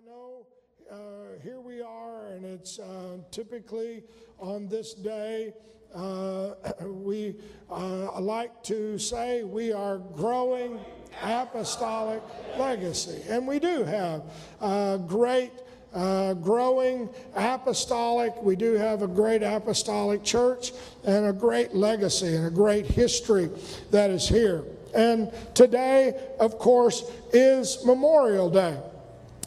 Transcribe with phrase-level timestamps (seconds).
[0.00, 0.46] I know
[0.90, 4.02] uh, here we are, and it's uh, typically
[4.38, 5.52] on this day.
[5.94, 6.54] Uh,
[6.86, 7.34] we
[7.68, 10.78] uh, like to say we are growing
[11.22, 12.22] apostolic
[12.56, 14.22] legacy, and we do have
[14.60, 15.52] a great.
[15.92, 20.70] Uh, growing apostolic, we do have a great apostolic church
[21.04, 23.50] and a great legacy and a great history
[23.90, 24.62] that is here.
[24.94, 28.78] And today, of course, is Memorial Day.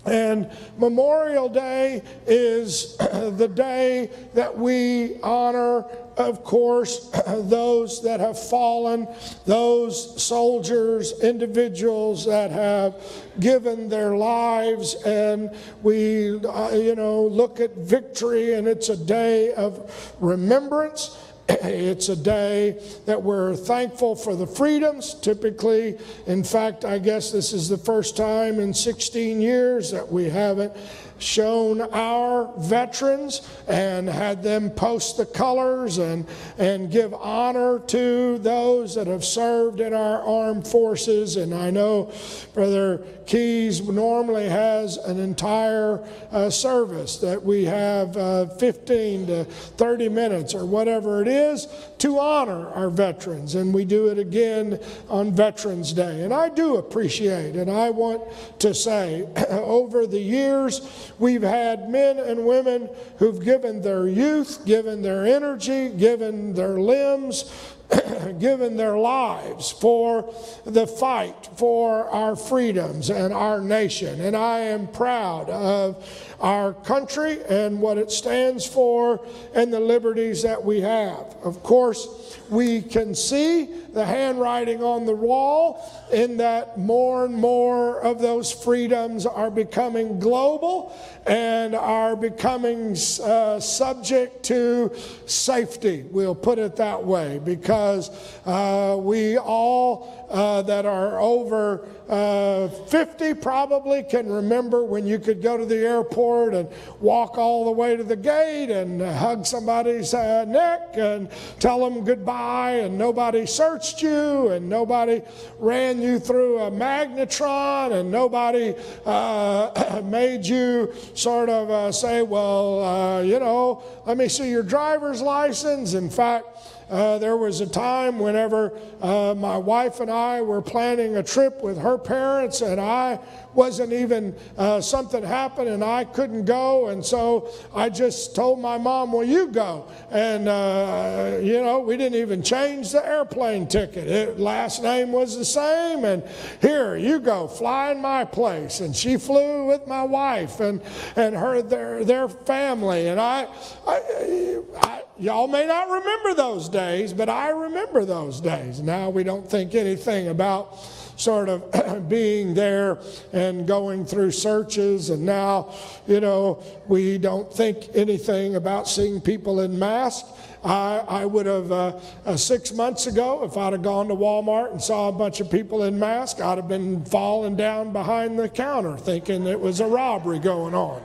[0.05, 5.85] And Memorial Day is the day that we honor,
[6.17, 9.07] of course, those that have fallen,
[9.45, 13.01] those soldiers, individuals that have
[13.39, 14.95] given their lives.
[15.05, 21.17] And we, uh, you know, look at victory, and it's a day of remembrance.
[21.83, 25.13] It's a day that we're thankful for the freedoms.
[25.15, 25.97] Typically,
[26.27, 30.73] in fact, I guess this is the first time in 16 years that we haven't
[31.19, 36.25] shown our veterans and had them post the colors and,
[36.57, 41.37] and give honor to those that have served in our armed forces.
[41.37, 42.11] And I know
[42.53, 50.09] Brother Keys normally has an entire uh, service that we have uh, 15 to 30
[50.09, 51.67] minutes or whatever it is
[51.99, 53.55] to honor our veterans.
[53.55, 54.79] And we do it again
[55.09, 56.23] on Veterans Day.
[56.23, 58.23] And I do appreciate, and I want
[58.59, 60.81] to say, over the years,
[61.19, 67.51] we've had men and women who've given their youth, given their energy, given their limbs,
[68.39, 70.33] given their lives for
[70.65, 74.21] the fight for our freedoms and our nation.
[74.21, 80.43] And I am proud of our country and what it stands for and the liberties
[80.43, 81.35] that we have.
[81.43, 87.99] Of course, we can see the handwriting on the wall in that more and more
[88.01, 94.91] of those freedoms are becoming global and are becoming uh, subject to
[95.25, 96.05] safety.
[96.11, 98.09] We'll put it that way because
[98.45, 105.41] uh, we all uh, that are over uh, 50 probably can remember when you could
[105.41, 106.67] go to the airport and
[106.99, 112.03] walk all the way to the gate and hug somebody's uh, neck and tell them
[112.03, 115.21] goodbye, and nobody searched you, and nobody
[115.59, 122.83] ran you through a magnetron, and nobody uh, made you sort of uh, say, Well,
[122.83, 125.93] uh, you know, let me see your driver's license.
[125.93, 126.47] In fact,
[126.89, 131.63] uh, there was a time whenever uh, my wife and I were planning a trip
[131.63, 133.19] with her parents, and I
[133.55, 136.87] wasn't even uh, something happened and I couldn't go.
[136.87, 139.87] And so I just told my mom, Well, you go.
[140.11, 144.07] And, uh, you know, we didn't even change the airplane ticket.
[144.07, 146.05] It, last name was the same.
[146.05, 146.23] And
[146.61, 148.79] here, you go, fly in my place.
[148.79, 150.81] And she flew with my wife and,
[151.15, 153.07] and her, their, their family.
[153.07, 153.47] And I,
[153.87, 158.81] I, I y'all may not remember those days, but I remember those days.
[158.81, 160.77] Now we don't think anything about
[161.15, 162.99] sort of being there
[163.31, 165.09] and going through searches.
[165.09, 165.73] And now,
[166.07, 170.29] you know, we don't think anything about seeing people in masks.
[170.63, 174.71] I, I would have, uh, uh, six months ago, if I'd have gone to Walmart
[174.71, 178.47] and saw a bunch of people in masks, I'd have been falling down behind the
[178.47, 181.01] counter thinking it was a robbery going on.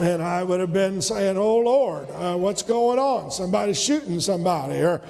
[0.00, 3.32] And I would have been saying, Oh Lord, uh, what's going on?
[3.32, 5.02] Somebody's shooting somebody, or,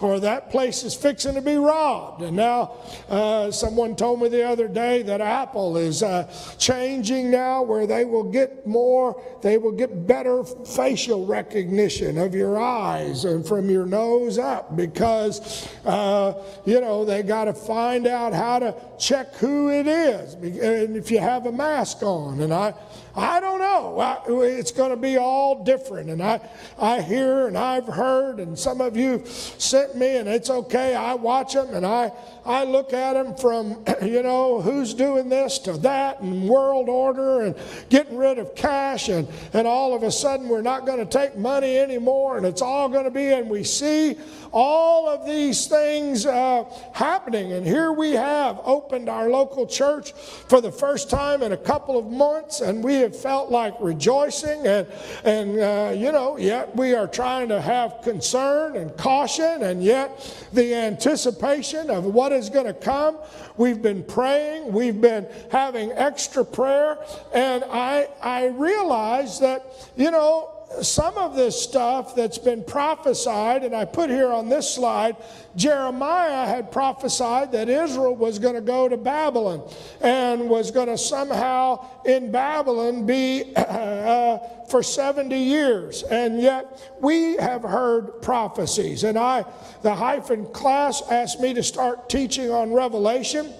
[0.00, 2.20] or that place is fixing to be robbed.
[2.22, 2.72] And now,
[3.08, 8.04] uh, someone told me the other day that Apple is uh, changing now where they
[8.04, 13.86] will get more, they will get better facial recognition of your eyes and from your
[13.86, 16.34] nose up because, uh,
[16.66, 21.10] you know, they got to find out how to check who it is and if
[21.10, 22.40] you have a mask on.
[22.40, 22.74] And I,
[23.16, 24.42] I don't know.
[24.42, 26.10] It's going to be all different.
[26.10, 26.40] And I,
[26.78, 30.94] I hear and I've heard, and some of you sent me, and it's okay.
[30.94, 32.12] I watch them and I,
[32.46, 37.42] I look at them from, you know, who's doing this to that and world order
[37.42, 37.54] and
[37.88, 39.08] getting rid of cash.
[39.08, 42.62] And, and all of a sudden, we're not going to take money anymore, and it's
[42.62, 44.18] all going to be, and we see
[44.52, 47.52] all of these things uh, happening.
[47.52, 51.98] And here we have opened our local church for the first time in a couple
[51.98, 54.66] of months, and we have felt like rejoicing.
[54.66, 54.86] And,
[55.24, 60.10] and uh, you know, yet we are trying to have concern and caution, and yet
[60.52, 63.18] the anticipation of what is going to come.
[63.56, 66.98] We've been praying, we've been having extra prayer,
[67.32, 69.64] and I, I realize that,
[69.96, 74.72] you know, some of this stuff that's been prophesied, and I put here on this
[74.72, 75.16] slide,
[75.56, 79.68] Jeremiah had prophesied that Israel was going to go to Babylon
[80.00, 84.38] and was going to somehow in Babylon be uh,
[84.68, 86.02] for 70 years.
[86.04, 89.04] And yet we have heard prophecies.
[89.04, 89.44] And I,
[89.82, 93.52] the hyphen class asked me to start teaching on Revelation.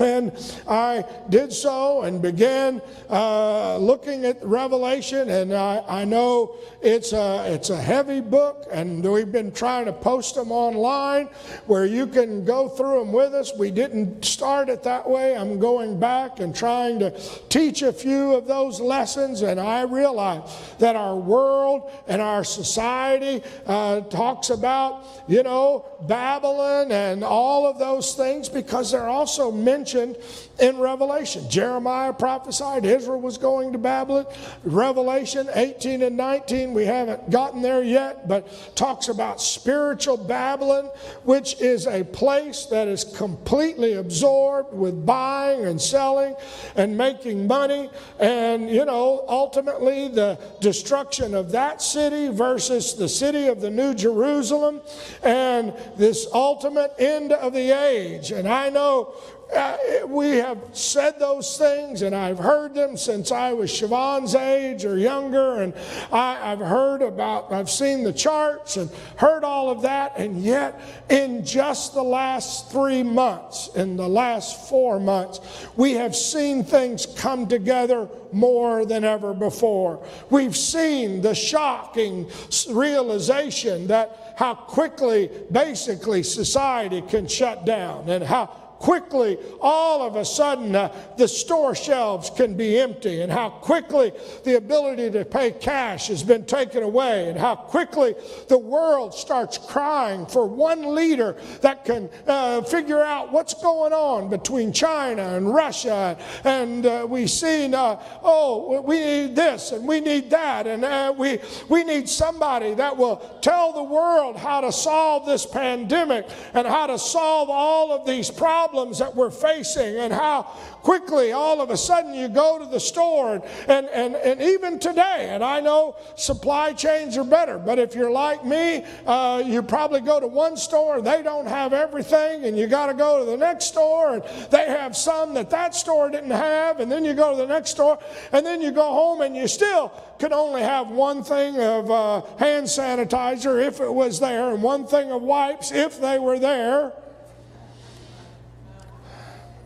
[0.00, 0.32] And
[0.66, 2.80] I did so and began
[3.10, 9.04] uh, looking at Revelation, and I, I, know it's a, it's a heavy book, and
[9.04, 11.26] we've been trying to post them online
[11.66, 13.52] where you can go through them with us.
[13.54, 15.36] We didn't start it that way.
[15.36, 17.10] I'm going back and trying to
[17.50, 20.40] teach a few of those lessons, and I realize
[20.78, 27.78] that our world and our society uh, talks about, you know, Babylon and all of
[27.78, 31.48] those things because they're also mentioned in Revelation.
[31.48, 34.26] Jeremiah prophesied Israel was going to Babylon.
[34.64, 40.90] Revelation 18 and 19, we haven't gotten there yet, but talks about spiritual Babylon,
[41.24, 46.34] which is a place that is completely absorbed with buying and selling
[46.76, 47.90] and making money.
[48.18, 53.94] And, you know, ultimately the destruction of that city versus the city of the New
[53.94, 54.80] Jerusalem
[55.22, 58.32] and this ultimate end of the age.
[58.32, 59.14] And I know
[59.54, 64.84] uh, we have said those things and I've heard them since I was Siobhan's age
[64.84, 65.62] or younger.
[65.62, 65.74] And
[66.12, 70.14] I, have heard about, I've seen the charts and heard all of that.
[70.16, 75.40] And yet, in just the last three months, in the last four months,
[75.76, 80.04] we have seen things come together more than ever before.
[80.30, 82.30] We've seen the shocking
[82.70, 88.46] realization that how quickly, basically, society can shut down and how
[88.80, 94.10] quickly all of a sudden uh, the store shelves can be empty and how quickly
[94.44, 98.14] the ability to pay cash has been taken away and how quickly
[98.48, 104.30] the world starts crying for one leader that can uh, figure out what's going on
[104.30, 106.16] between China and Russia.
[106.44, 110.66] And uh, we've seen uh, oh we need this and we need that.
[110.66, 111.38] And uh, we
[111.68, 116.86] we need somebody that will tell the world how to solve this pandemic and how
[116.86, 120.42] to solve all of these problems problems that we're facing and how
[120.82, 124.78] quickly all of a sudden you go to the store and, and, and and even
[124.78, 129.62] today, and I know supply chains are better, but if you're like me, uh, you
[129.62, 133.24] probably go to one store they don't have everything, and you got to go to
[133.24, 137.14] the next store and they have some that that store didn't have, and then you
[137.14, 137.98] go to the next store,
[138.32, 142.22] and then you go home and you still could only have one thing of uh,
[142.38, 146.92] hand sanitizer if it was there, and one thing of wipes if they were there.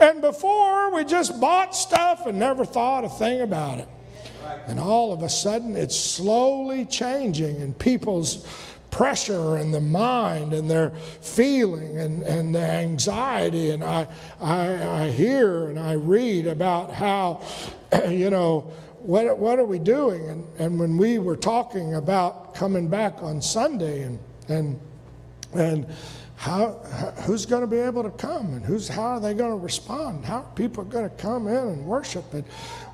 [0.01, 3.89] And before, we just bought stuff and never thought a thing about it.
[4.67, 8.47] And all of a sudden, it's slowly changing, and people's
[8.95, 13.71] pressure and the mind and their feeling and, and the anxiety.
[13.71, 14.07] And I,
[14.41, 17.43] I, I hear and I read about how,
[18.09, 20.29] you know, what, what are we doing?
[20.29, 24.19] And, and when we were talking about coming back on Sunday and,
[24.49, 24.81] and,
[25.53, 25.87] and
[26.45, 26.73] how,
[27.25, 30.27] who's going to be able to come and who's, how are they going to respond?
[30.27, 32.35] How are people going to come in and worship?
[32.35, 32.45] And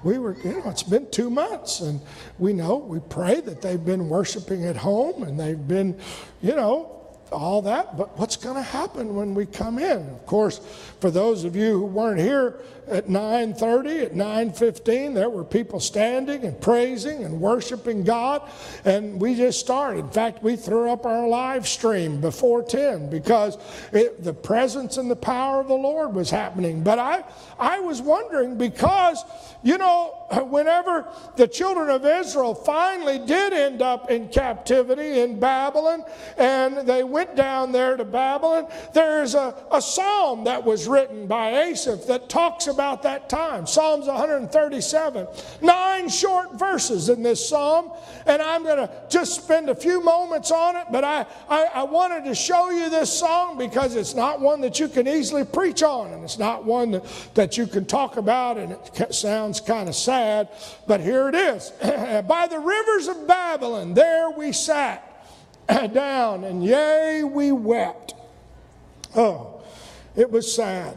[0.04, 2.00] we were, you know, it's been two months and
[2.38, 5.98] we know, we pray that they've been worshiping at home and they've been,
[6.40, 6.96] you know,
[7.32, 10.08] all that, but what's going to happen when we come in?
[10.10, 10.60] Of course,
[11.00, 12.60] for those of you who weren't here
[12.90, 18.42] at 9:30, at 9:15, there were people standing and praising and worshiping God,
[18.84, 20.00] and we just started.
[20.00, 23.58] In fact, we threw up our live stream before 10 because
[23.92, 26.82] it, the presence and the power of the Lord was happening.
[26.82, 27.24] But I,
[27.58, 29.24] I was wondering because
[29.62, 30.14] you know,
[30.48, 36.02] whenever the children of Israel finally did end up in captivity in Babylon
[36.38, 41.50] and they went down there to Babylon, there's a, a psalm that was written by
[41.62, 43.66] Asaph that talks about that time.
[43.66, 45.26] Psalms 137.
[45.62, 47.92] Nine short verses in this psalm,
[48.26, 51.82] and I'm going to just spend a few moments on it, but I, I, I
[51.84, 55.82] wanted to show you this song because it's not one that you can easily preach
[55.82, 57.04] on, and it's not one that,
[57.34, 60.48] that you can talk about, and it sounds kind of sad,
[60.86, 61.70] but here it is.
[61.80, 65.06] By the rivers of Babylon, there we sat
[65.68, 68.14] down, and yea, we wept.
[69.16, 69.49] Oh,
[70.16, 70.96] it was sad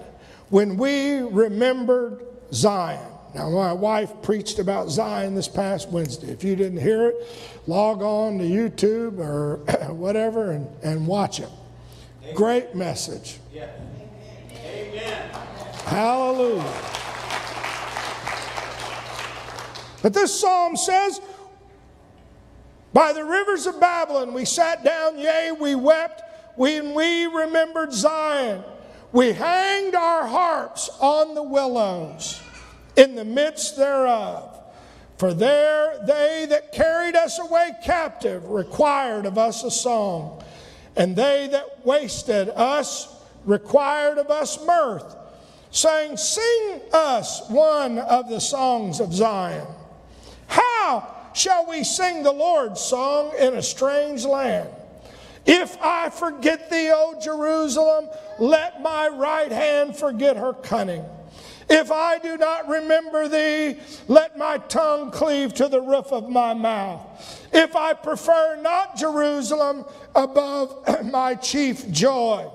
[0.49, 3.13] when we remembered Zion.
[3.33, 6.27] Now, my wife preached about Zion this past Wednesday.
[6.27, 7.15] If you didn't hear it,
[7.65, 9.57] log on to YouTube or
[9.93, 11.49] whatever and, and watch it.
[12.21, 12.35] Amen.
[12.35, 13.39] Great message.
[13.51, 13.69] Yeah.
[14.63, 15.29] Amen.
[15.85, 16.73] Hallelujah.
[20.03, 21.19] But this psalm says,
[22.91, 26.21] By the rivers of Babylon we sat down, yea, we wept
[26.55, 28.63] when we remembered Zion.
[29.13, 32.41] We hanged our harps on the willows
[32.97, 34.59] in the midst thereof.
[35.17, 40.43] For there they that carried us away captive required of us a song,
[40.95, 43.07] and they that wasted us
[43.45, 45.15] required of us mirth,
[45.69, 49.67] saying, Sing us one of the songs of Zion.
[50.47, 54.69] How shall we sing the Lord's song in a strange land?
[55.45, 58.09] If I forget thee, O Jerusalem,
[58.39, 61.03] let my right hand forget her cunning.
[61.69, 66.53] If I do not remember thee, let my tongue cleave to the roof of my
[66.53, 67.01] mouth.
[67.51, 69.85] If I prefer not Jerusalem
[70.15, 72.49] above my chief joy.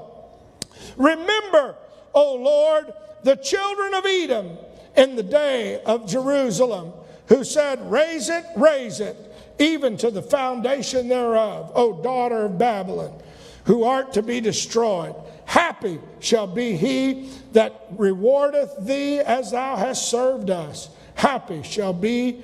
[0.96, 1.76] Remember,
[2.14, 2.92] O Lord,
[3.22, 4.56] the children of Edom
[4.96, 6.92] in the day of Jerusalem,
[7.26, 9.16] who said, Raise it, raise it,
[9.58, 13.20] even to the foundation thereof, O daughter of Babylon,
[13.64, 15.14] who art to be destroyed.
[15.44, 20.90] Happy shall be he that rewardeth thee as thou hast served us.
[21.14, 22.42] Happy shall be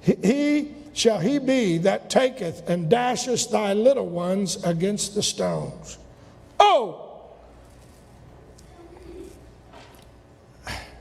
[0.00, 5.98] he shall he be that taketh and dasheth thy little ones against the stones.
[6.58, 7.06] Oh,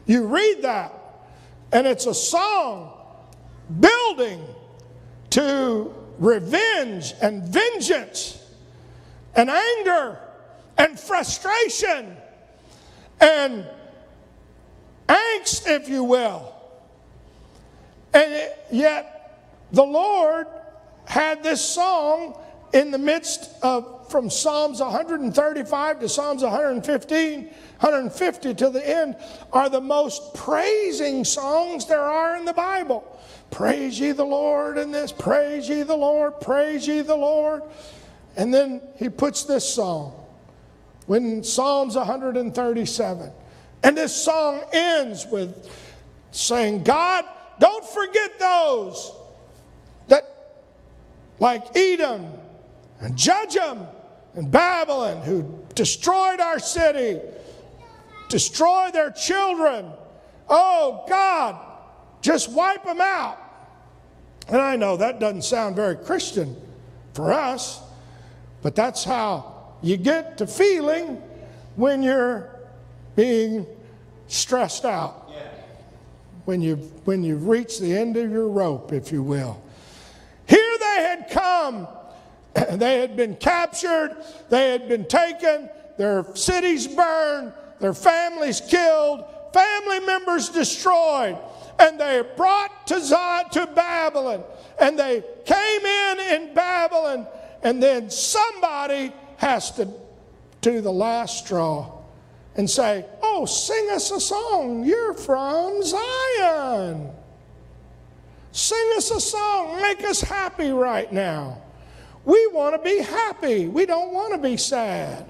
[0.05, 0.93] You read that,
[1.71, 2.93] and it's a song
[3.79, 4.43] building
[5.31, 8.41] to revenge and vengeance
[9.35, 10.19] and anger
[10.77, 12.15] and frustration
[13.19, 13.65] and
[15.07, 16.53] angst, if you will.
[18.13, 20.47] And it, yet, the Lord
[21.05, 22.39] had this song
[22.73, 29.15] in the midst of from Psalms 135 to Psalms 115, 150 to the end,
[29.51, 33.03] are the most praising songs there are in the Bible.
[33.51, 37.63] Praise ye the Lord in this, praise ye the Lord, praise ye the Lord.
[38.35, 40.13] And then he puts this song
[41.05, 43.31] when Psalms 137.
[43.83, 45.69] And this song ends with
[46.31, 47.23] saying, God,
[47.59, 49.11] don't forget those
[50.07, 50.23] that,
[51.39, 52.27] like Edom
[52.99, 53.87] and Judgem
[54.33, 57.21] and Babylon, who destroyed our city,
[58.27, 59.91] destroy their children.
[60.49, 61.57] Oh, God,
[62.25, 63.37] just wipe them out.
[64.47, 66.55] And I know that doesn't sound very Christian
[67.13, 67.81] for us,
[68.63, 71.21] but that's how you get to feeling
[71.75, 72.49] when you're
[73.15, 73.67] being
[74.27, 75.29] stressed out.
[76.45, 79.61] When you've, when you've reached the end of your rope, if you will.
[80.47, 81.87] Here they had come.
[82.77, 84.15] They had been captured.
[84.49, 85.69] They had been taken.
[85.97, 87.51] Their cities burned.
[87.79, 89.25] Their families killed.
[89.55, 91.37] Family members destroyed.
[91.79, 94.43] And they brought to Zion, to Babylon.
[94.79, 97.25] And they came in in Babylon.
[97.63, 99.87] And then somebody has to
[100.59, 102.01] do the last straw
[102.57, 104.83] and say, Oh, sing us a song.
[104.83, 107.11] You're from Zion.
[108.51, 109.81] Sing us a song.
[109.81, 111.61] Make us happy right now.
[112.25, 113.67] We want to be happy.
[113.67, 115.25] We don't want to be sad.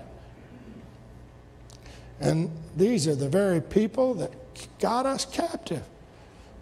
[2.19, 4.31] And these are the very people that
[4.79, 5.83] got us captive.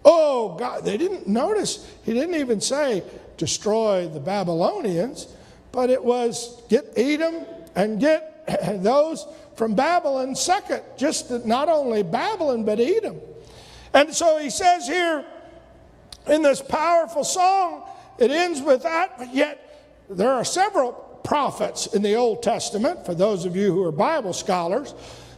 [0.04, 1.90] Oh, God, they didn't notice.
[2.04, 3.02] He didn't even say
[3.36, 5.28] destroy the Babylonians,
[5.72, 8.46] but it was get Edom and get
[8.82, 13.20] those from Babylon second, just not only Babylon, but Edom.
[13.92, 15.24] And so he says here
[16.28, 19.60] in this powerful song, it ends with that, but yet
[20.10, 20.92] there are several
[21.24, 24.94] prophets in the Old Testament, for those of you who are Bible scholars,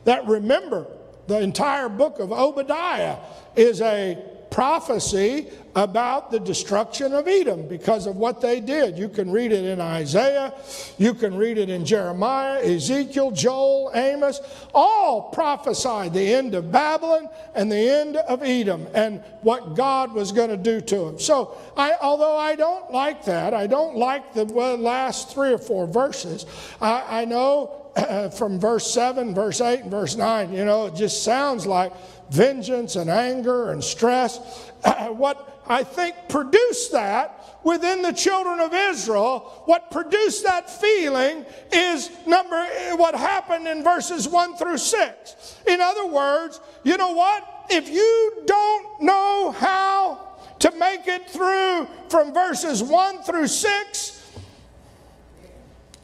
[0.07, 0.87] that remember
[1.27, 3.19] the entire book of Obadiah
[3.57, 4.17] is a
[4.57, 8.97] prophecy about the destruction of Edom because of what they did.
[8.97, 10.55] You can read it in Isaiah,
[10.97, 14.41] you can read it in Jeremiah, Ezekiel, Joel, Amos,
[14.73, 20.33] all prophesied the end of Babylon and the end of Edom and what God was
[20.33, 21.19] going to do to them.
[21.19, 25.87] So, I, although I don't like that, I don't like the last three or four
[25.87, 26.47] verses,
[26.81, 27.87] I, I know
[28.37, 31.93] from verse 7, verse 8, and verse 9, you know, it just sounds like
[32.31, 34.39] vengeance and anger and stress.
[35.11, 42.11] what I think produced that within the children of Israel, what produced that feeling is
[42.27, 42.65] number
[42.97, 45.57] what happened in verses 1 through 6.
[45.67, 47.67] In other words, you know what?
[47.69, 54.23] If you don't know how to make it through from verses 1 through 6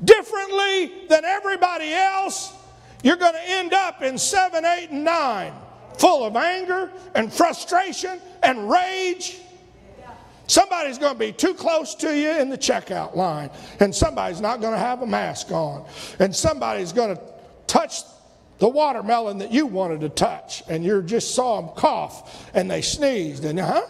[0.04, 2.52] differently than everybody else,
[3.04, 5.52] you're going to end up in 7, 8, and 9
[5.98, 9.38] full of anger and frustration and rage.
[10.46, 14.60] Somebody's going to be too close to you in the checkout line, and somebody's not
[14.60, 15.86] going to have a mask on,
[16.18, 17.22] and somebody's going to
[17.66, 18.02] touch
[18.58, 22.82] the watermelon that you wanted to touch, and you just saw them cough and they
[22.82, 23.82] sneezed, and huh?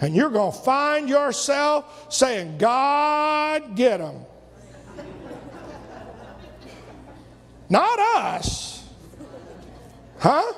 [0.00, 4.24] And you're going to find yourself saying, God, get them.
[7.68, 8.77] Not us.
[10.18, 10.52] Huh?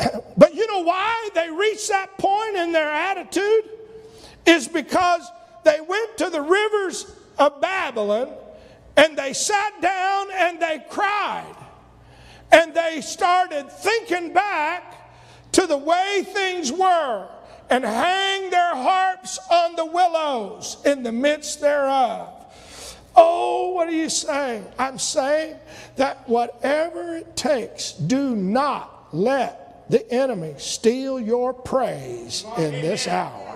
[0.36, 3.68] But you know why they reached that point in their attitude?
[4.46, 5.30] Is because
[5.64, 8.32] they went to the rivers of Babylon
[8.96, 11.54] and they sat down and they cried.
[12.50, 17.28] And they started thinking back to the way things were
[17.70, 22.41] and hang their harps on the willows in the midst thereof.
[23.14, 24.66] Oh, what are you saying?
[24.78, 25.56] I'm saying
[25.96, 33.51] that whatever it takes, do not let the enemy steal your praise in this hour.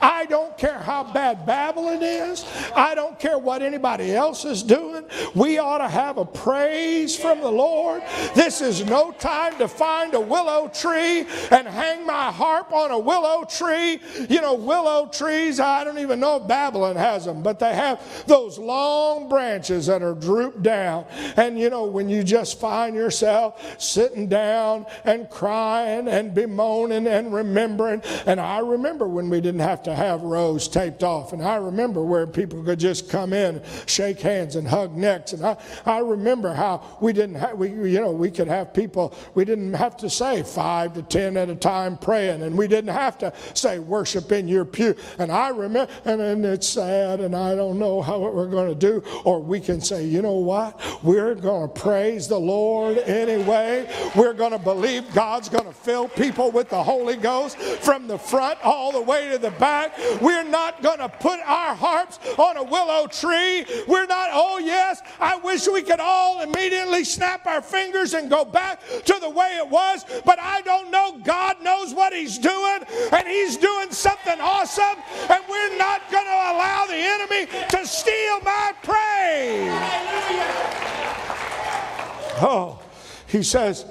[0.00, 2.44] I don't care how bad Babylon is.
[2.74, 5.04] I don't care what anybody else is doing.
[5.34, 8.02] We ought to have a praise from the Lord.
[8.34, 12.98] This is no time to find a willow tree and hang my harp on a
[12.98, 14.00] willow tree.
[14.28, 18.00] You know, willow trees, I don't even know if Babylon has them, but they have
[18.26, 21.06] those long branches that are drooped down.
[21.36, 27.32] And you know, when you just find yourself sitting down and crying and bemoaning and
[27.32, 31.32] remembering, and I remember when we didn't have to have rows taped off.
[31.32, 35.32] And I remember where people could just come in, shake hands, and hug necks.
[35.32, 39.14] And I, I remember how we didn't have, we, you know, we could have people,
[39.34, 42.94] we didn't have to say five to ten at a time praying, and we didn't
[42.94, 44.94] have to say worship in your pew.
[45.18, 48.68] And I remember, and, and it's sad, and I don't know how what we're going
[48.68, 49.02] to do.
[49.24, 50.80] Or we can say, you know what?
[51.02, 53.88] We're going to praise the Lord anyway.
[54.14, 58.18] We're going to believe God's going to fill people with the Holy Ghost from the
[58.18, 59.77] front all the way to the back.
[60.20, 63.64] We're not going to put our harps on a willow tree.
[63.86, 68.44] We're not, oh, yes, I wish we could all immediately snap our fingers and go
[68.44, 71.18] back to the way it was, but I don't know.
[71.22, 72.80] God knows what He's doing,
[73.12, 78.40] and He's doing something awesome, and we're not going to allow the enemy to steal
[78.40, 79.70] my praise.
[82.40, 82.80] Oh,
[83.26, 83.84] he says,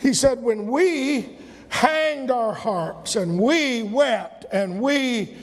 [0.00, 5.36] he said, when we hanged our harps and we wept and we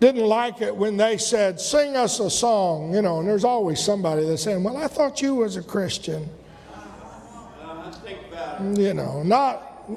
[0.00, 3.80] didn't like it when they said, Sing us a song, you know, and there's always
[3.80, 6.28] somebody that's saying, Well, I thought you was a Christian.
[8.76, 9.88] You know, not,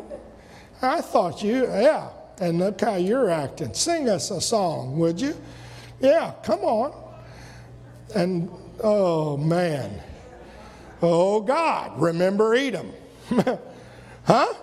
[0.81, 3.73] I thought you, yeah, and look how you're acting.
[3.73, 5.35] Sing us a song, would you?
[5.99, 6.93] Yeah, come on.
[8.15, 8.49] And,
[8.83, 10.01] oh man.
[11.01, 12.91] Oh God, remember Edom.
[14.23, 14.53] huh?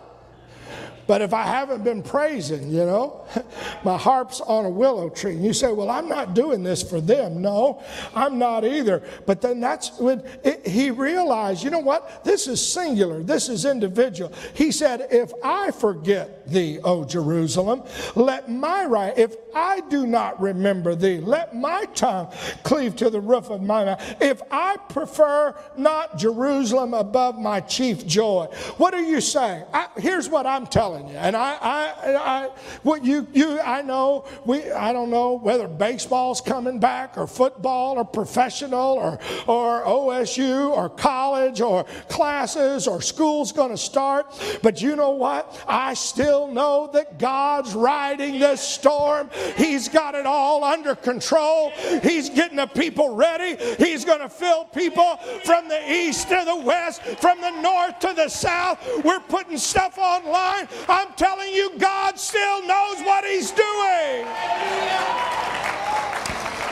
[1.09, 3.25] But if I haven't been praising, you know,
[3.85, 5.33] my harp's on a willow tree.
[5.33, 7.41] And you say, well, I'm not doing this for them.
[7.41, 7.83] No,
[8.15, 9.03] I'm not either.
[9.25, 12.25] But then that's when it, he realized, you know what?
[12.25, 13.23] This is singular.
[13.23, 14.31] This is individual.
[14.53, 17.83] He said, if I forget thee, O Jerusalem,
[18.15, 22.33] let my right, if I do not remember thee, let my tongue
[22.63, 24.17] cleave to the roof of my mouth.
[24.21, 29.65] If I prefer not Jerusalem above my chief joy, what are you saying?
[29.73, 31.17] I, here's what I'm telling you.
[31.17, 32.51] And I, I, I,
[32.83, 37.99] what you, you, I know, we, I don't know whether baseball's coming back or football
[37.99, 44.27] or professional or, or OSU or college or classes or school's going to start.
[44.63, 45.65] But you know what?
[45.67, 49.29] I still know that God's riding this storm.
[49.57, 51.71] He's got it all under control.
[52.03, 53.57] He's getting the people ready.
[53.77, 58.13] He's going to fill people from the east to the west, from the north to
[58.15, 58.79] the south.
[59.05, 60.69] We're putting stuff online.
[60.89, 64.27] I'm telling you, God still knows what He's doing.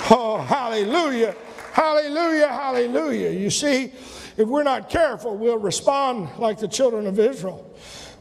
[0.09, 1.35] Oh, hallelujah.
[1.73, 3.31] Hallelujah, hallelujah.
[3.31, 3.93] You see,
[4.37, 7.67] if we're not careful, we'll respond like the children of Israel.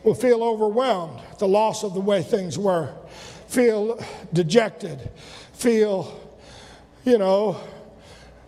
[0.05, 2.93] We'll feel overwhelmed at the loss of the way things were,
[3.47, 3.99] feel
[4.33, 5.09] dejected,
[5.53, 6.21] feel,
[7.05, 7.59] you know,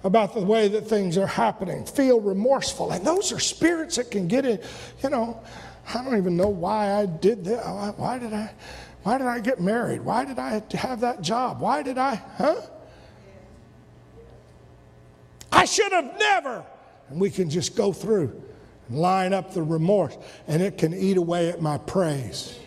[0.03, 2.91] about the way that things are happening, feel remorseful.
[2.91, 4.59] And those are spirits that can get in,
[5.01, 5.41] you know.
[5.91, 7.65] I don't even know why I did that.
[7.97, 8.53] Why did I,
[9.01, 10.01] why did I get married?
[10.01, 11.59] Why did I have that job?
[11.59, 12.61] Why did I, huh?
[15.51, 16.63] I should have never.
[17.09, 18.43] And we can just go through
[18.89, 22.57] line up the remorse, and it can eat away at my praise.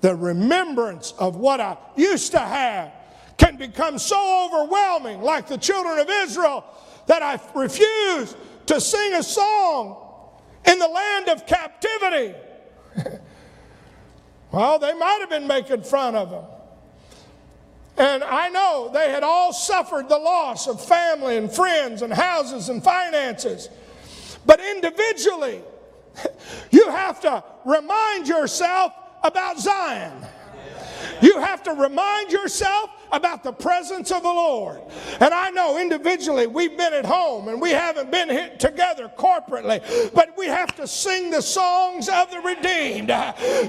[0.00, 2.92] The remembrance of what I used to have
[3.36, 6.64] can become so overwhelming, like the children of Israel,
[7.06, 8.34] that I refuse
[8.66, 9.96] to sing a song
[10.66, 12.34] in the land of captivity.
[14.52, 16.44] well, they might have been making fun of them.
[17.96, 22.68] And I know they had all suffered the loss of family and friends and houses
[22.68, 23.68] and finances.
[24.46, 25.62] But individually,
[26.70, 30.12] you have to remind yourself about Zion.
[31.20, 34.80] You have to remind yourself about the presence of the Lord.
[35.20, 39.80] And I know individually we've been at home and we haven't been together corporately,
[40.14, 43.08] but we have to sing the songs of the redeemed.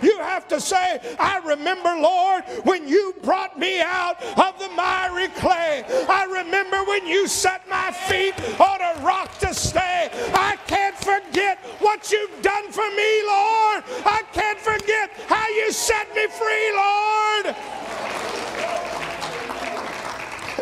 [0.03, 5.27] You have to say, I remember, Lord, when you brought me out of the miry
[5.29, 5.83] clay.
[6.09, 10.09] I remember when you set my feet on a rock to stay.
[10.33, 13.83] I can't forget what you've done for me, Lord.
[14.05, 17.55] I can't forget how you set me free, Lord.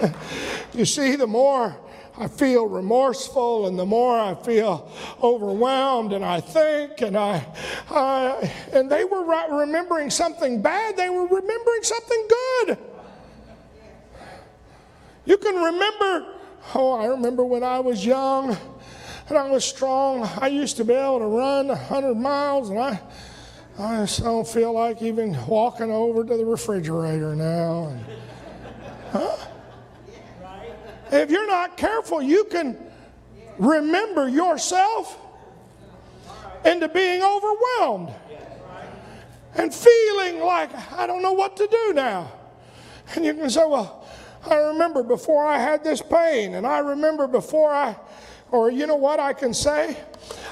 [0.74, 1.76] you see, the more
[2.20, 4.92] I feel remorseful and the more I feel
[5.24, 7.46] overwhelmed and I think and I,
[7.90, 12.78] I and they were remembering something bad, they were remembering something good.
[15.26, 16.36] You can remember,
[16.76, 18.58] oh, I remember when I was young
[19.30, 23.00] and I was strong, I used to be able to run 100 miles and I,
[23.78, 27.88] I just don't feel like even walking over to the refrigerator now.
[27.88, 28.06] And,
[29.12, 29.38] huh?
[31.12, 32.78] If you're not careful, you can
[33.58, 35.17] remember yourself
[36.65, 38.13] into being overwhelmed
[39.56, 42.32] and feeling like, I don't know what to do now.
[43.15, 44.08] And you can say, Well,
[44.48, 47.95] I remember before I had this pain, and I remember before I,
[48.52, 49.98] or you know what I can say?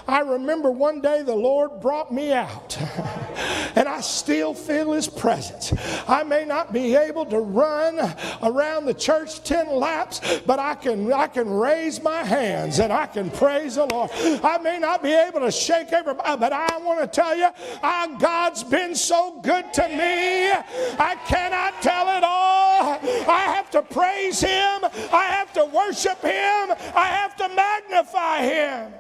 [0.08, 2.78] I remember one day the Lord brought me out,
[3.76, 5.74] and I still feel His presence.
[6.08, 8.00] I may not be able to run
[8.42, 13.06] around the church 10 laps, but I can, I can raise my hands and I
[13.08, 14.10] can praise the Lord.
[14.14, 17.50] I may not be able to shake everybody, uh, but I want to tell you,
[17.84, 20.52] our God's been so good to me.
[20.52, 23.00] I cannot tell it all.
[23.30, 28.94] I have to praise Him, I have to worship Him, I have to magnify Him.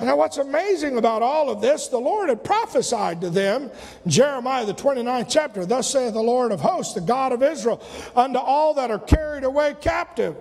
[0.00, 3.70] Now, what's amazing about all of this, the Lord had prophesied to them,
[4.06, 7.82] Jeremiah, the 29th chapter, Thus saith the Lord of hosts, the God of Israel,
[8.14, 10.36] unto all that are carried away captive,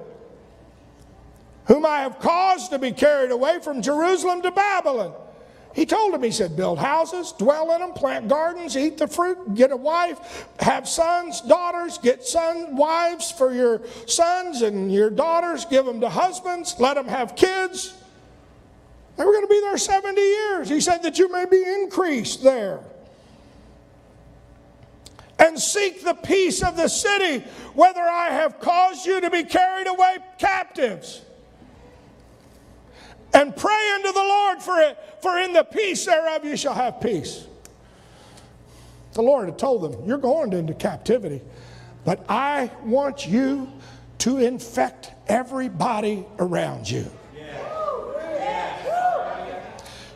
[1.65, 5.13] whom I have caused to be carried away from Jerusalem to Babylon.
[5.73, 9.53] He told him, he said, build houses, dwell in them, plant gardens, eat the fruit,
[9.55, 15.65] get a wife, have sons, daughters, get son, wives for your sons and your daughters,
[15.65, 17.95] give them to husbands, let them have kids.
[19.17, 20.69] They were going to be there 70 years.
[20.69, 22.79] He said that you may be increased there.
[25.39, 29.87] And seek the peace of the city, whether I have caused you to be carried
[29.87, 31.21] away captives.
[33.33, 37.01] And pray unto the Lord for it, for in the peace thereof you shall have
[37.01, 37.45] peace.
[39.13, 41.41] The Lord had told them, You're going into captivity,
[42.05, 43.71] but I want you
[44.19, 47.11] to infect everybody around you.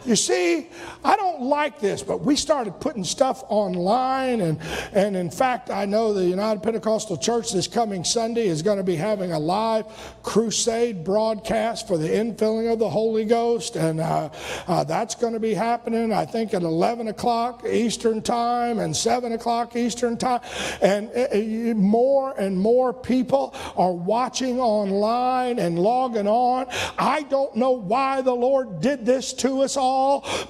[0.05, 0.67] You see,
[1.03, 4.41] I don't like this, but we started putting stuff online.
[4.41, 4.59] And,
[4.93, 8.83] and in fact, I know the United Pentecostal Church this coming Sunday is going to
[8.83, 9.85] be having a live
[10.23, 13.75] crusade broadcast for the infilling of the Holy Ghost.
[13.75, 14.29] And uh,
[14.67, 19.33] uh, that's going to be happening, I think, at 11 o'clock Eastern Time and 7
[19.33, 20.41] o'clock Eastern Time.
[20.81, 26.67] And uh, more and more people are watching online and logging on.
[26.97, 29.90] I don't know why the Lord did this to us all,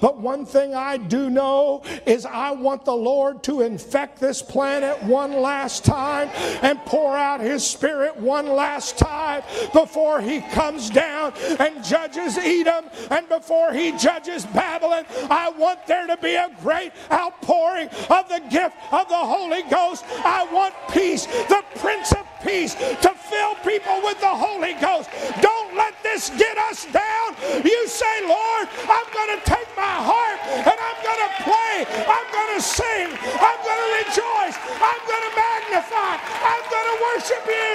[0.00, 4.42] but one one thing I do know is I want the Lord to infect this
[4.42, 6.30] planet one last time
[6.62, 12.86] and pour out His Spirit one last time before He comes down and judges Edom
[13.10, 15.04] and before He judges Babylon.
[15.30, 20.04] I want there to be a great outpouring of the gift of the Holy Ghost.
[20.24, 25.08] I want peace, the Prince of Peace, to fill people with the Holy Ghost.
[25.40, 27.36] Don't let this get us down.
[27.64, 31.76] You say, Lord, I'm going to take my heart and I'm going to play.
[32.04, 33.08] I'm going to sing.
[33.16, 34.56] I'm going to rejoice.
[34.76, 36.12] I'm going to magnify.
[36.20, 37.72] I'm going to worship you.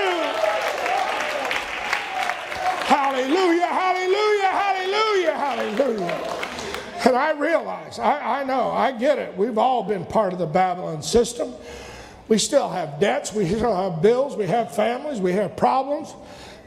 [2.87, 6.37] Hallelujah, hallelujah, hallelujah, hallelujah.
[7.05, 9.35] And I realize, I, I know, I get it.
[9.37, 11.53] We've all been part of the Babylon system.
[12.27, 16.13] We still have debts, we still have bills, we have families, we have problems,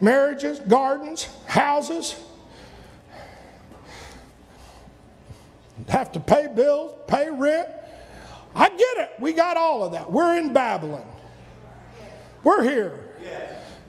[0.00, 2.16] marriages, gardens, houses.
[5.88, 7.68] Have to pay bills, pay rent.
[8.54, 9.10] I get it.
[9.20, 10.10] We got all of that.
[10.10, 11.06] We're in Babylon.
[12.42, 13.06] We're here.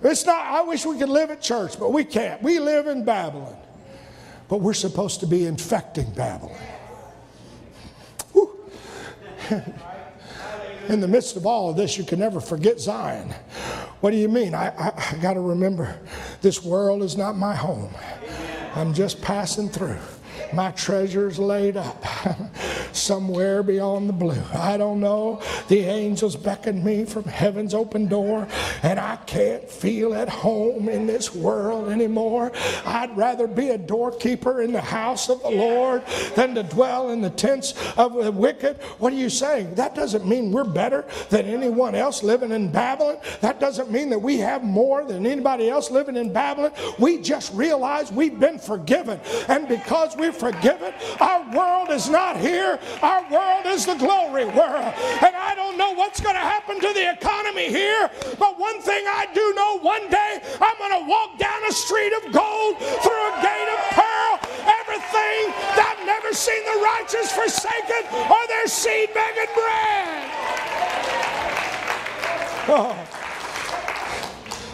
[0.04, 2.42] It's not, I wish we could live at church, but we can't.
[2.42, 3.56] We live in Babylon.
[4.52, 6.60] but we're supposed to be infecting Babylon.
[10.90, 13.30] in the midst of all of this, you can never forget Zion.
[14.02, 14.54] What do you mean?
[14.54, 15.98] I, I, I got to remember
[16.42, 17.94] this world is not my home.
[18.76, 20.00] I'm just passing through.
[20.54, 22.04] My treasure's laid up
[22.92, 24.42] somewhere beyond the blue.
[24.54, 25.42] I don't know.
[25.70, 28.48] The angels beckon me from heaven's open door,
[28.84, 32.52] and I can't feel at home in this world anymore.
[32.86, 37.22] I'd rather be a doorkeeper in the house of the Lord than to dwell in
[37.22, 38.78] the tents of the wicked.
[39.00, 39.76] What are you saying?
[39.76, 43.18] That doesn't mean we're better than anyone else living in Babylon.
[43.40, 46.72] That doesn't mean that we have more than anybody else living in Babylon.
[47.00, 49.20] We just realize we've been forgiven.
[49.48, 50.92] And because we're forgiven.
[51.22, 52.80] Our world is not here.
[53.04, 54.90] Our world is the glory world.
[55.22, 59.06] And I don't know what's going to happen to the economy here, but one thing
[59.06, 63.24] I do know one day I'm going to walk down a street of gold through
[63.30, 64.34] a gate of pearl.
[64.82, 70.26] Everything that I've never seen the righteous forsaken or their seed begging bread.
[72.66, 72.98] Oh.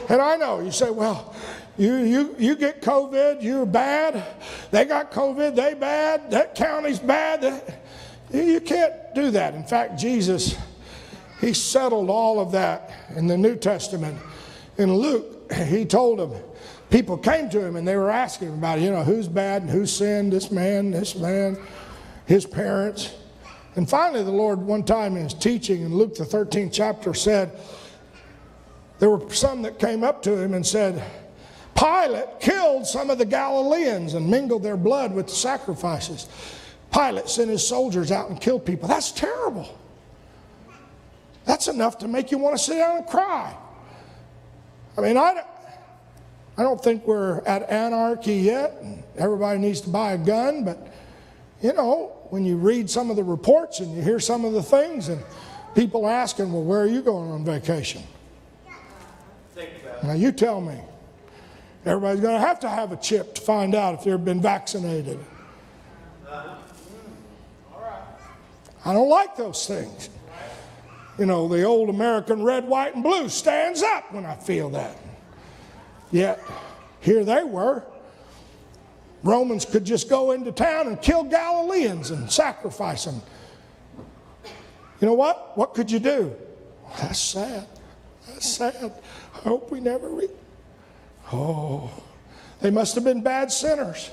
[0.10, 1.36] And I know you say, well,
[1.78, 4.26] you, you, you get COVID, you're bad.
[4.72, 6.32] They got COVID, they bad.
[6.32, 7.80] That county's bad.
[8.32, 9.54] You can't do that.
[9.54, 10.58] In fact, Jesus,
[11.40, 14.18] he settled all of that in the New Testament.
[14.78, 16.34] In Luke, he told them,
[16.90, 19.96] people came to him and they were asking about, you know, who's bad and who's
[19.96, 21.58] sinned, this man, this man,
[22.26, 23.13] his parents.
[23.76, 27.60] And finally, the Lord, one time in his teaching in Luke, the 13th chapter, said,
[28.98, 31.04] there were some that came up to him and said,
[31.78, 36.28] Pilate killed some of the Galileans and mingled their blood with the sacrifices.
[36.92, 38.88] Pilate sent his soldiers out and killed people.
[38.88, 39.78] That's terrible.
[41.46, 43.56] That's enough to make you want to sit down and cry.
[44.98, 45.44] I mean, I,
[46.58, 48.78] I don't think we're at anarchy yet.
[48.82, 50.88] And everybody needs to buy a gun, but
[51.62, 54.63] you know, when you read some of the reports and you hear some of the
[54.63, 55.24] things, and
[55.76, 58.04] people asking, well, where are you going on vacation?
[60.04, 60.80] Now, you tell me.
[61.88, 65.19] Everybody's going to have to have a chip to find out if they've been vaccinated.
[68.86, 70.10] I don't like those things.
[71.17, 74.95] You know, the old American red, white, and blue stands up when I feel that.
[76.12, 76.41] Yet,
[77.02, 77.84] here they were.
[79.23, 83.21] Romans could just go into town and kill Galileans and sacrifice them.
[85.02, 85.58] You know what?
[85.58, 86.36] What could you do?
[87.00, 87.67] That's sad.
[88.28, 88.93] That's sad.
[89.36, 90.30] I hope we never read.
[91.32, 91.90] Oh,
[92.62, 94.12] they must have been bad sinners.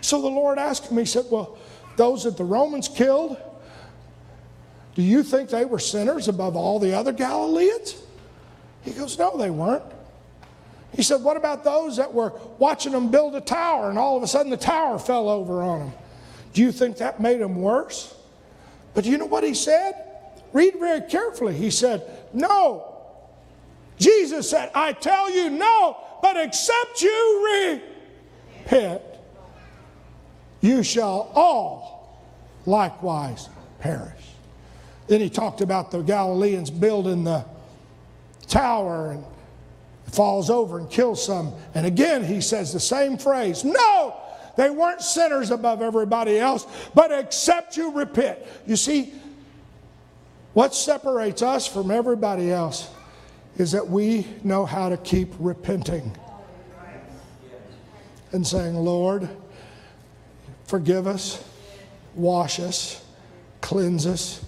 [0.00, 1.56] So the Lord asked him, He said, Well,
[1.96, 3.36] those that the Romans killed,
[4.94, 7.96] do you think they were sinners above all the other Galileans?
[8.82, 9.84] He goes, No, they weren't.
[10.94, 14.22] He said, What about those that were watching them build a tower and all of
[14.22, 15.92] a sudden the tower fell over on them?
[16.52, 18.14] Do you think that made them worse?
[18.94, 19.94] But you know what he said?
[20.52, 21.54] Read very carefully.
[21.54, 22.02] He said,
[22.32, 22.88] No.
[23.98, 27.80] Jesus said, I tell you, no, but except you
[28.64, 29.02] repent,
[30.62, 32.24] you shall all
[32.64, 33.48] likewise
[33.80, 34.12] perish.
[35.08, 37.44] Then he talked about the Galileans building the
[38.46, 39.24] tower and
[40.06, 41.52] falls over and kills some.
[41.74, 44.16] And again, he says the same phrase No,
[44.56, 48.38] they weren't sinners above everybody else, but except you repent.
[48.64, 49.12] You see,
[50.52, 52.88] what separates us from everybody else
[53.58, 56.16] is that we know how to keep repenting
[58.32, 59.28] and saying, Lord,
[60.64, 61.44] forgive us,
[62.14, 63.04] wash us,
[63.60, 64.44] cleanse us.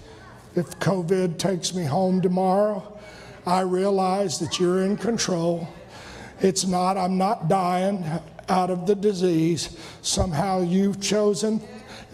[0.57, 2.99] If COVID takes me home tomorrow,
[3.47, 5.69] I realize that you're in control.
[6.41, 8.05] It's not, I'm not dying
[8.49, 9.77] out of the disease.
[10.03, 11.61] Somehow you've chosen,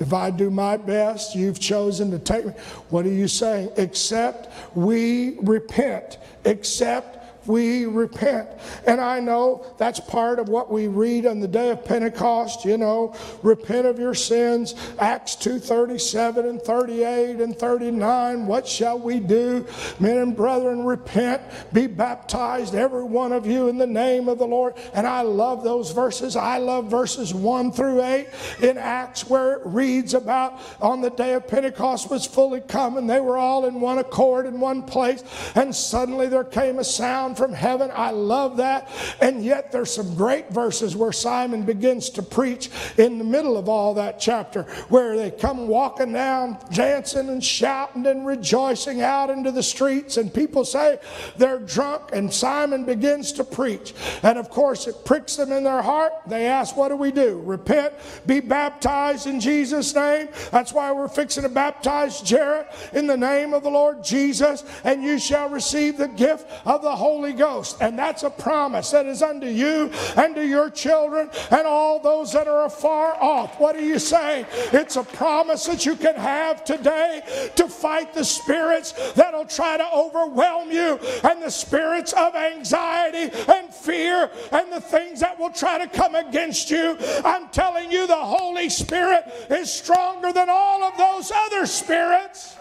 [0.01, 2.53] if I do my best, you've chosen to take me.
[2.89, 3.71] What are you saying?
[3.77, 8.49] Except we repent, except we repent.
[8.87, 12.77] And I know that's part of what we read on the day of Pentecost, you
[12.77, 18.47] know, repent of your sins, Acts 2:37 and 38 and 39.
[18.47, 19.67] What shall we do?
[19.99, 24.47] Men and brethren, repent, be baptized every one of you in the name of the
[24.47, 24.75] Lord.
[24.95, 26.37] And I love those verses.
[26.37, 28.29] I love verses 1 through 8
[28.63, 33.09] in Acts where it reads about on the day of Pentecost was fully come and
[33.09, 35.23] they were all in one accord in one place
[35.55, 37.91] and suddenly there came a sound down from heaven.
[37.95, 38.89] I love that.
[39.21, 43.69] And yet there's some great verses where Simon begins to preach in the middle of
[43.69, 49.53] all that chapter, where they come walking down, dancing and shouting and rejoicing out into
[49.53, 50.99] the streets, and people say
[51.37, 53.95] they're drunk, and Simon begins to preach.
[54.23, 56.13] And of course, it pricks them in their heart.
[56.27, 57.41] They ask, What do we do?
[57.45, 57.95] Repent,
[58.27, 60.29] be baptized in Jesus' name.
[60.51, 65.03] That's why we're fixing to baptize Jared in the name of the Lord Jesus, and
[65.03, 67.77] you shall receive the gift of the Holy Ghost.
[67.81, 72.33] And that's a promise that is unto you and to your children and all those
[72.33, 73.61] that are afar off.
[73.61, 74.47] What are you saying?
[74.73, 77.23] It's a promise that you can have today
[77.57, 83.73] to fight the spirits that'll try to overwhelm you and the spirits of anxiety and
[83.73, 86.97] fear and the things that will try to come against you.
[87.25, 92.57] I'm telling you, the Holy Spirit is stronger than all of those other spirits.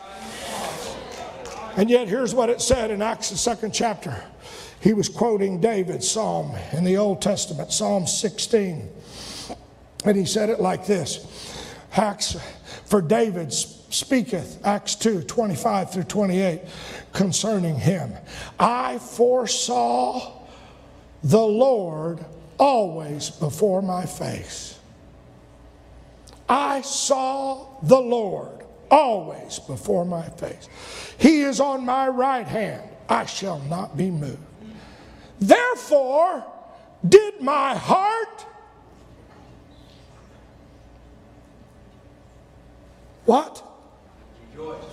[1.75, 4.23] And yet, here's what it said in Acts, the second chapter.
[4.81, 8.89] He was quoting David's psalm in the Old Testament, Psalm 16.
[10.05, 12.37] And he said it like this Acts,
[12.85, 16.61] for David speaketh, Acts 2 25 through 28,
[17.11, 18.13] concerning him.
[18.57, 20.43] I foresaw
[21.23, 22.23] the Lord
[22.57, 24.77] always before my face.
[26.47, 30.67] I saw the Lord always before my face.
[31.17, 32.81] He is on my right hand.
[33.07, 34.39] I shall not be moved.
[35.39, 36.45] Therefore,
[37.07, 38.45] did my heart
[43.25, 43.63] what?
[44.51, 44.89] Rejoice.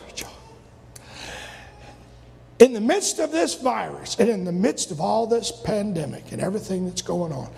[2.59, 6.41] In the midst of this virus and in the midst of all this pandemic and
[6.41, 7.51] everything that's going on,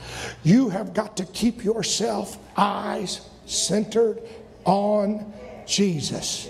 [0.42, 4.20] you have got to keep yourself eyes centered
[4.64, 5.32] on
[5.66, 6.48] Jesus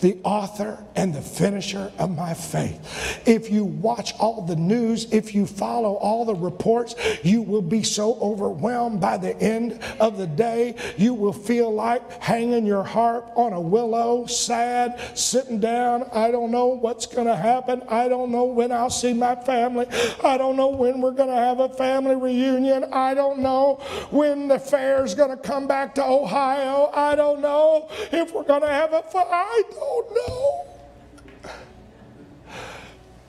[0.00, 3.22] the author and the finisher of my faith.
[3.26, 7.82] If you watch all the news, if you follow all the reports, you will be
[7.82, 10.76] so overwhelmed by the end of the day.
[10.96, 16.08] You will feel like hanging your harp on a willow, sad, sitting down.
[16.12, 17.82] I don't know what's going to happen.
[17.88, 19.86] I don't know when I'll see my family.
[20.22, 22.84] I don't know when we're going to have a family reunion.
[22.92, 23.80] I don't know
[24.10, 26.90] when the fair's going to come back to Ohio.
[26.94, 29.04] I don't know if we're going to have a.
[29.14, 31.52] I Oh, don't know.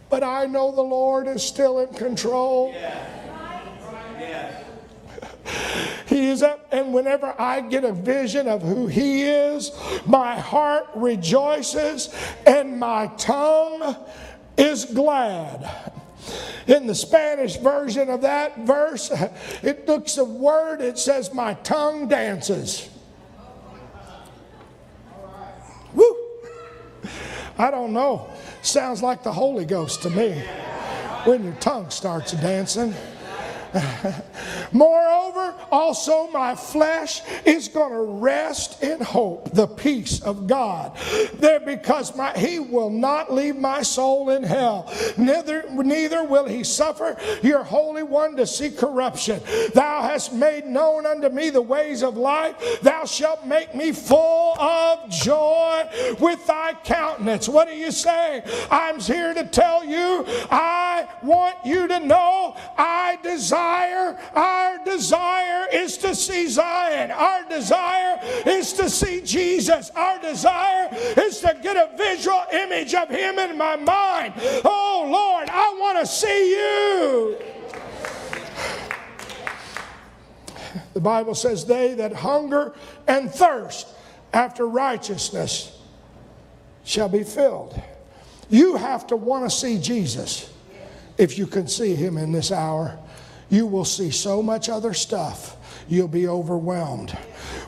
[0.10, 2.74] But I know the Lord is still in control.
[6.08, 9.72] He is up, and whenever I get a vision of who He is,
[10.06, 12.14] my heart rejoices
[12.46, 13.96] and my tongue
[14.58, 15.70] is glad.
[16.66, 19.12] In the Spanish version of that verse,
[19.62, 22.90] it looks a word, it says, My tongue dances.
[27.58, 28.30] I don't know.
[28.62, 30.44] Sounds like the Holy Ghost to me
[31.24, 32.94] when your tongue starts dancing.
[34.72, 40.98] Moreover, also my flesh is going to rest in hope, the peace of God.
[41.36, 46.64] There, because my, He will not leave my soul in hell, neither, neither will He
[46.64, 49.42] suffer your Holy One to see corruption.
[49.74, 52.82] Thou hast made known unto me the ways of life.
[52.82, 57.48] Thou shalt make me full of joy with thy countenance.
[57.50, 58.44] What do you say?
[58.72, 63.18] I'm here to tell you, I want you to know I
[63.58, 67.12] desire, our desire is to see Zion.
[67.12, 69.90] Our desire is to see Jesus.
[69.96, 74.34] Our desire is to get a visual image of Him in my mind.
[74.64, 77.38] Oh Lord, I want to see you.
[80.94, 82.74] The Bible says, They that hunger
[83.08, 83.88] and thirst
[84.34, 85.80] after righteousness
[86.84, 87.80] shall be filled.
[88.50, 90.52] You have to want to see Jesus
[91.18, 92.98] if you can see him in this hour.
[93.50, 95.58] You will see so much other stuff
[95.88, 97.12] you'll be overwhelmed.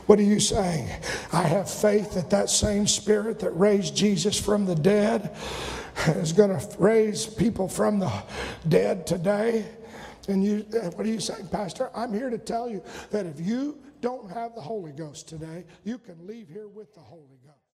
[0.06, 0.88] What are you saying?
[1.32, 5.34] I have faith that that same spirit that raised Jesus from the dead
[6.08, 8.12] is going to raise people from the
[8.68, 9.66] dead today.
[10.28, 11.90] And you, uh, what are you saying, Pastor?
[11.94, 15.98] I'm here to tell you that if you don't have the Holy Ghost today, you
[15.98, 17.39] can leave here with the Holy Ghost.